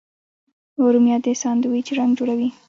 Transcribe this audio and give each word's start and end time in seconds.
رومیان 0.93 1.21
د 1.25 1.27
ساندویچ 1.41 1.87
رنګ 1.99 2.11
جوړوي 2.17 2.49